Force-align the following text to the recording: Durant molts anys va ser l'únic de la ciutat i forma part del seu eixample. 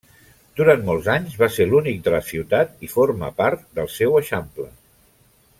Durant 0.59 0.79
molts 0.87 1.09
anys 1.15 1.35
va 1.41 1.49
ser 1.57 1.67
l'únic 1.73 2.01
de 2.07 2.15
la 2.15 2.23
ciutat 2.31 2.73
i 2.87 2.91
forma 2.97 3.31
part 3.43 3.71
del 3.81 3.93
seu 4.01 4.21
eixample. 4.25 4.71